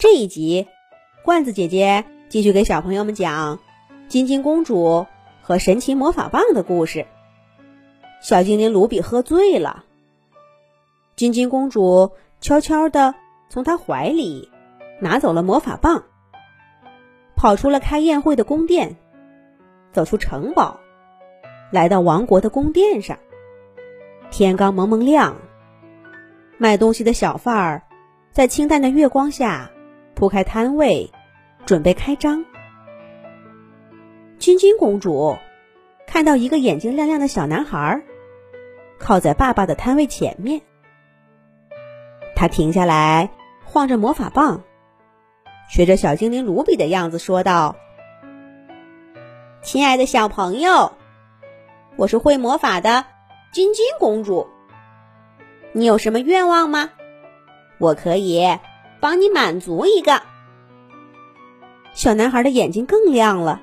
[0.00, 0.66] 这一集，
[1.22, 3.58] 罐子姐姐继续给小朋友们讲
[4.08, 5.06] 金金公主
[5.42, 7.06] 和神奇魔法棒的故事。
[8.22, 9.84] 小精灵卢比喝醉了，
[11.16, 13.14] 金金公主悄悄地
[13.50, 14.48] 从他怀里
[15.00, 16.04] 拿走了魔法棒，
[17.36, 18.96] 跑出了开宴会的宫殿，
[19.92, 20.80] 走出城堡，
[21.70, 23.18] 来到王国的宫殿上。
[24.30, 25.36] 天刚蒙蒙亮，
[26.56, 27.82] 卖东西的小贩儿
[28.32, 29.70] 在清淡的月光下。
[30.20, 31.10] 铺开摊位，
[31.64, 32.44] 准备开张。
[34.38, 35.38] 金金公主
[36.06, 38.02] 看到一个眼睛亮亮的小男孩，
[38.98, 40.60] 靠在爸爸的摊位前面。
[42.36, 43.30] 他停下来，
[43.64, 44.62] 晃着魔法棒，
[45.70, 47.76] 学着小精灵卢比的样子说道
[49.64, 50.92] ：“亲爱的小朋友，
[51.96, 53.06] 我是会魔法的
[53.52, 54.48] 金金公主。
[55.72, 56.90] 你有什么愿望吗？
[57.78, 58.58] 我可以。”
[59.00, 60.22] 帮你满足一个，
[61.94, 63.60] 小男孩的眼睛更亮了。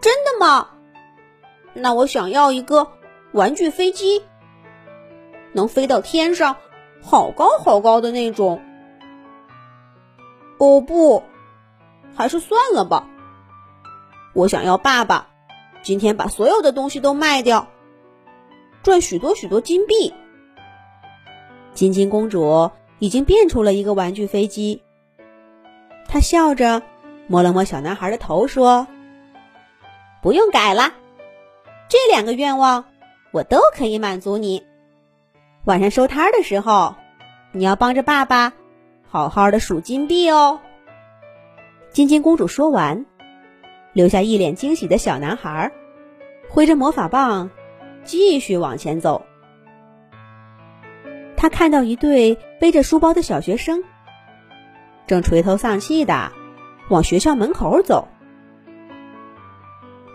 [0.00, 0.68] 真的吗？
[1.72, 2.88] 那我想要一个
[3.32, 4.22] 玩具飞机，
[5.52, 6.56] 能飞到天上，
[7.02, 8.62] 好高好高的那种。
[10.58, 11.22] 哦不，
[12.14, 13.08] 还是算了吧。
[14.34, 15.28] 我想要爸爸
[15.82, 17.68] 今天把所有的东西都卖掉，
[18.82, 20.12] 赚许多许多金币。
[21.74, 22.70] 金金公主。
[22.98, 24.82] 已经变出了一个玩具飞机。
[26.06, 26.82] 他笑着
[27.26, 28.86] 摸了摸小男孩的头，说
[30.22, 30.94] ：“不用改了，
[31.88, 32.84] 这两个愿望
[33.32, 34.64] 我都可以满足你。
[35.64, 36.94] 晚上收摊的时候，
[37.52, 38.52] 你要帮着爸爸
[39.08, 40.60] 好好的数金币哦。”
[41.92, 43.04] 金金公主说完，
[43.92, 45.72] 留下一脸惊喜的小男孩，
[46.48, 47.50] 挥着魔法棒
[48.04, 49.24] 继续往前走。
[51.38, 53.84] 他看到一对背着书包的小学生，
[55.06, 56.32] 正垂头丧气的
[56.90, 58.08] 往学校门口走。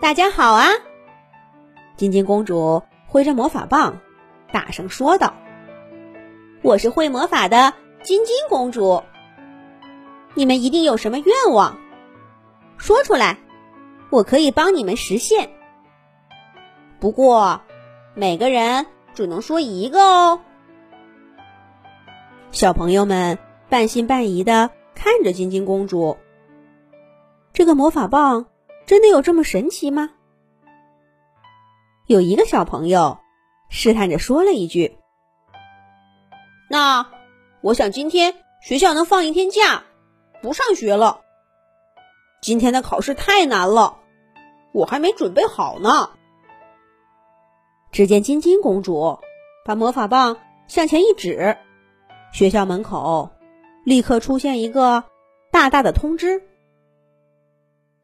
[0.02, 0.66] 大家好啊！
[1.96, 4.00] 金金公主挥着魔法棒，
[4.52, 5.32] 大声说道
[6.60, 7.72] ：“我是会魔法的
[8.02, 9.02] 金金公主。
[10.34, 11.78] 你们一定有什么愿望，
[12.76, 13.38] 说出来，
[14.10, 15.48] 我可以帮你们实现。
[17.00, 17.62] 不过，
[18.12, 18.84] 每个人
[19.14, 20.40] 只能说一个哦。”
[22.54, 23.36] 小朋友们
[23.68, 26.16] 半信半疑的看着晶晶公主。
[27.52, 28.46] 这个魔法棒
[28.86, 30.10] 真的有这么神奇吗？
[32.06, 33.18] 有一个小朋友
[33.70, 34.96] 试探着说了一句
[36.70, 37.10] ：“那
[37.60, 39.82] 我想今天学校能放一天假，
[40.40, 41.22] 不上学了。
[42.40, 43.98] 今天的考试太难了，
[44.70, 46.10] 我还没准备好呢。”
[47.90, 49.18] 只见晶晶公主
[49.64, 50.36] 把魔法棒
[50.68, 51.58] 向前一指。
[52.34, 53.30] 学校门口
[53.84, 55.04] 立刻出现一个
[55.52, 56.42] 大大的通知：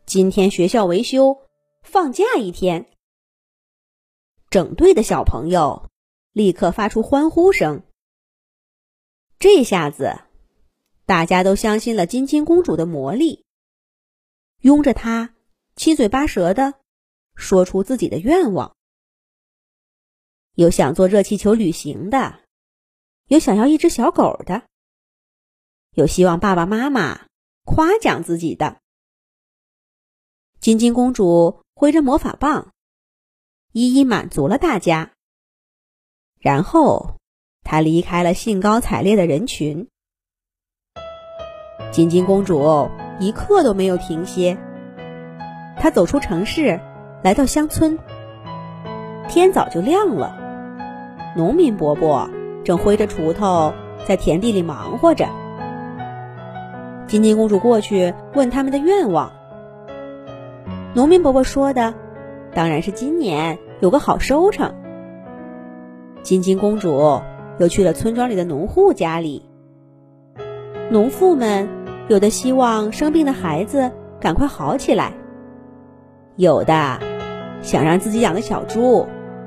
[0.07, 1.37] 今天学校维修，
[1.83, 2.87] 放假一天。
[4.49, 5.91] 整队的小朋友
[6.31, 7.83] 立刻发出欢呼声。
[9.41, 10.21] 这下子，
[11.07, 13.45] 大家都相信了金金公主的魔力，
[14.61, 15.35] 拥着她
[15.75, 16.75] 七嘴八舌的
[17.35, 18.77] 说出自己的愿望。
[20.55, 22.39] 有想坐热气球旅行的。
[23.31, 24.65] 有想要一只小狗的，
[25.95, 27.27] 有希望爸爸妈妈
[27.65, 28.79] 夸奖自己的。
[30.59, 32.73] 金金公主挥着魔法棒，
[33.71, 35.13] 一一满足了大家。
[36.41, 37.19] 然后，
[37.63, 39.87] 她离开了兴高采烈的人群。
[41.93, 44.59] 金金公主一刻都没有停歇，
[45.79, 46.81] 她走出城市，
[47.23, 47.97] 来到乡村。
[49.29, 50.37] 天早就亮了，
[51.37, 52.29] 农民伯伯。
[52.63, 53.73] 正挥着锄头
[54.07, 55.27] 在田地里忙活着。
[57.07, 59.33] 金金公主过去问他们的愿望。
[60.95, 61.95] 农民伯伯说的，
[62.55, 64.75] 当然是今年有个好收成。
[66.23, 67.21] 金金公主
[67.59, 69.45] 又去了村庄里的农户家里。
[70.91, 71.69] 农妇们
[72.09, 73.91] 有的希望生病的孩子
[74.21, 75.13] 赶快好起来，
[76.37, 76.99] 有的
[77.63, 79.07] 想让自己养的小猪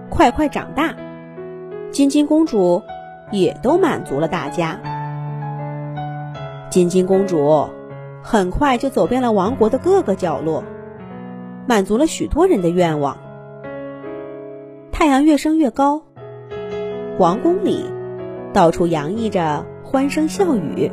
[0.10, 0.96] 快快长大。
[1.92, 2.82] 金金公主。
[3.34, 4.80] 也都满足了大家。
[6.70, 7.68] 金金公主
[8.22, 10.64] 很快就走遍了王国的各个角落，
[11.68, 13.18] 满足了许多人的愿望。
[14.92, 16.04] 太阳越升越高，
[17.18, 17.86] 王宫里
[18.54, 20.92] 到处洋溢着欢声笑语。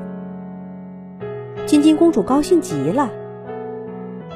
[1.66, 3.10] 金金公主高兴极了，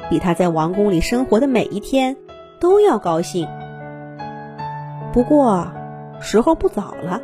[0.09, 2.15] 比她在王宫里生活的每一天
[2.59, 3.47] 都要高兴。
[5.11, 5.67] 不过，
[6.21, 7.19] 时候不早了。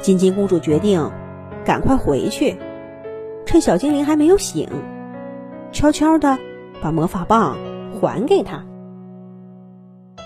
[0.00, 1.10] 金金公主决定
[1.64, 2.56] 赶快回去，
[3.44, 4.68] 趁小精灵还没有醒，
[5.72, 6.38] 悄悄的
[6.80, 7.56] 把魔法棒
[8.00, 8.64] 还给他。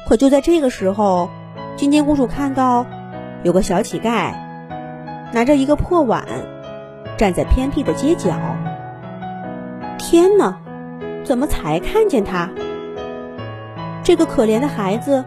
[0.09, 1.29] 可就在这个时候，
[1.77, 2.87] 金金公主看到
[3.43, 4.33] 有个小乞丐
[5.33, 6.25] 拿着一个破碗，
[7.17, 8.31] 站在偏僻的街角。
[9.99, 10.57] 天哪，
[11.25, 12.49] 怎么才看见他？
[14.05, 15.25] 这个可怜的孩子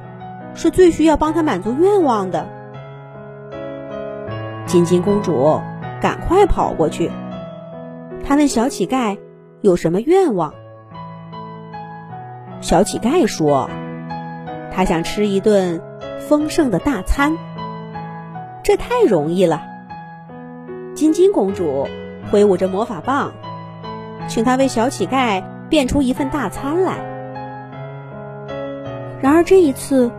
[0.53, 2.47] 是最需要帮他满足愿望的。
[4.67, 5.61] 金金公主
[6.01, 7.09] 赶快跑过去，
[8.23, 9.17] 她问小乞丐
[9.61, 10.53] 有什么愿望。
[12.59, 13.69] 小乞丐说
[14.69, 15.81] ：“他想吃一顿
[16.27, 17.37] 丰盛的大餐。”
[18.61, 19.61] 这太容易了。
[20.93, 21.87] 金金公主
[22.29, 23.31] 挥舞着魔法棒，
[24.27, 26.97] 请他为小乞丐变出一份大餐来。
[29.21, 30.11] 然而这一次，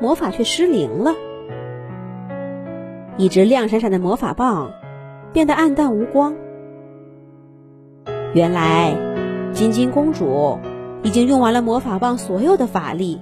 [0.00, 1.14] 魔法却失灵了。
[3.20, 4.72] 一只亮闪闪的魔法棒
[5.30, 6.34] 变得暗淡无光。
[8.32, 8.96] 原来，
[9.52, 10.58] 金金公主
[11.02, 13.20] 已经用完了魔法棒所有的法力。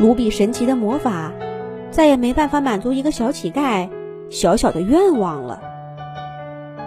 [0.00, 1.32] 卢比神奇的魔法
[1.90, 3.90] 再也没办法满足一个小乞丐
[4.30, 5.60] 小小的愿望了。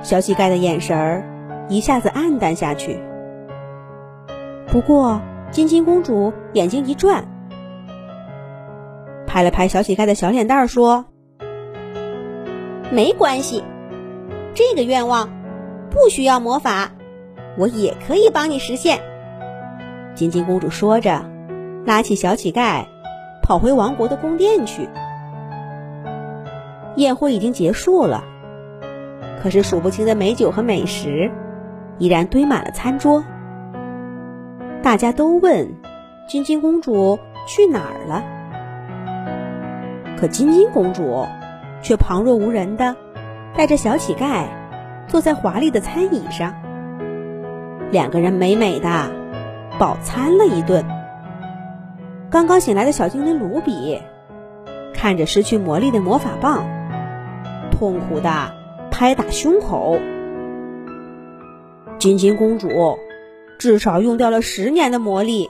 [0.02, 1.24] 小乞丐的眼神儿
[1.68, 2.98] 一下子暗淡下去。
[4.66, 5.22] 不过，
[5.52, 7.26] 金金公主眼睛一转，
[9.28, 11.06] 拍了拍小乞丐的小脸蛋儿，说
[12.92, 13.64] ：“没关系，
[14.56, 15.30] 这个愿望
[15.92, 16.92] 不需要魔法，
[17.58, 19.00] 我也可以帮你实现。”
[20.16, 21.24] 金金公主说着，
[21.86, 22.86] 拉起小乞丐，
[23.44, 24.90] 跑回王国的宫殿去。
[26.96, 28.24] 宴会已经结束了，
[29.42, 31.32] 可是数不清的美酒和美食
[32.00, 33.24] 依然堆满了餐桌。
[34.82, 35.76] 大家都问
[36.28, 38.24] 金金公主去哪儿了，
[40.20, 41.26] 可金金公主
[41.82, 42.96] 却旁若无人的
[43.56, 44.46] 带着小乞丐
[45.08, 46.54] 坐在华丽的餐椅上，
[47.92, 49.12] 两个人美美的
[49.78, 50.86] 饱餐了一顿。
[52.30, 54.00] 刚刚醒来的小精灵卢比
[54.94, 56.66] 看着失去魔力的魔法棒，
[57.72, 58.54] 痛苦的
[58.92, 60.00] 拍打胸口。
[61.98, 62.70] 金金公主。
[63.58, 65.50] 至少用掉了十年的魔力，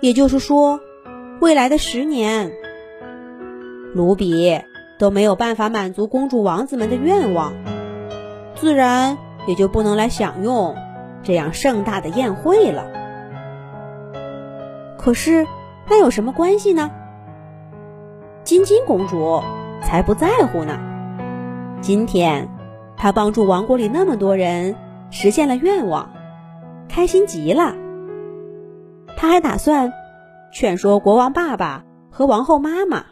[0.00, 0.78] 也就是说，
[1.40, 2.52] 未来的十年，
[3.94, 4.62] 卢比
[4.98, 7.52] 都没有办法满足公主王子们的愿望，
[8.54, 10.74] 自然也就不能来享用
[11.22, 12.84] 这样盛大的宴会了。
[14.98, 15.46] 可是，
[15.88, 16.90] 那有什么关系呢？
[18.42, 19.42] 金金公主
[19.82, 20.78] 才不在乎呢。
[21.80, 22.48] 今天，
[22.96, 24.74] 她帮助王国里那么多人
[25.10, 26.10] 实现了愿望。
[26.88, 27.74] 开心极了，
[29.16, 29.92] 她还打算
[30.52, 33.04] 劝说国王爸爸和王后妈妈，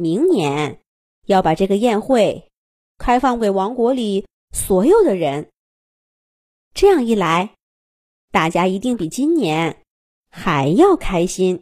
[0.00, 0.80] 明年
[1.26, 2.48] 要把这个宴会
[2.96, 5.50] 开放给王国里所有的人。
[6.72, 7.50] 这样一来，
[8.30, 9.82] 大家一定比今年
[10.30, 11.58] 还要开心。